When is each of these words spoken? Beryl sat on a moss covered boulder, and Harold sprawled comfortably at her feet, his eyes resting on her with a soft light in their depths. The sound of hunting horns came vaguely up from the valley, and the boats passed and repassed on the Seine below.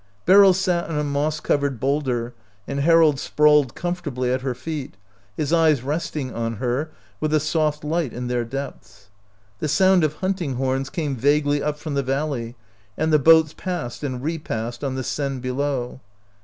Beryl 0.25 0.51
sat 0.55 0.89
on 0.89 0.97
a 0.97 1.03
moss 1.03 1.39
covered 1.39 1.79
boulder, 1.79 2.33
and 2.67 2.79
Harold 2.79 3.19
sprawled 3.19 3.75
comfortably 3.75 4.31
at 4.33 4.41
her 4.41 4.55
feet, 4.55 4.95
his 5.37 5.53
eyes 5.53 5.83
resting 5.83 6.33
on 6.33 6.55
her 6.55 6.89
with 7.19 7.31
a 7.35 7.39
soft 7.39 7.83
light 7.83 8.11
in 8.11 8.25
their 8.25 8.43
depths. 8.43 9.09
The 9.59 9.67
sound 9.67 10.03
of 10.03 10.15
hunting 10.15 10.55
horns 10.55 10.89
came 10.89 11.15
vaguely 11.15 11.61
up 11.61 11.77
from 11.77 11.93
the 11.93 12.01
valley, 12.01 12.55
and 12.97 13.13
the 13.13 13.19
boats 13.19 13.53
passed 13.55 14.03
and 14.03 14.23
repassed 14.23 14.83
on 14.83 14.95
the 14.95 15.03
Seine 15.03 15.39
below. 15.39 15.99